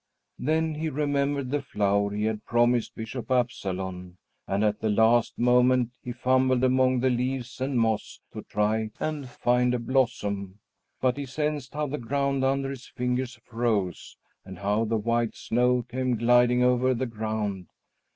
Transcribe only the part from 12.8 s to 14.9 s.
fingers froze and how